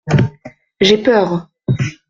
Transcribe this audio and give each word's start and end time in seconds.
J’ai 0.81 0.97
peur. 0.97 1.47